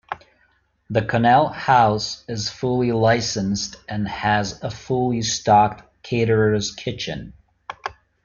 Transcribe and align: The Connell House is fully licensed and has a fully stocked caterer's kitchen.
The 0.89 1.03
Connell 1.05 1.49
House 1.49 2.25
is 2.27 2.49
fully 2.49 2.91
licensed 2.91 3.75
and 3.87 4.07
has 4.07 4.63
a 4.63 4.71
fully 4.71 5.21
stocked 5.21 5.83
caterer's 6.01 6.73
kitchen. 6.73 7.33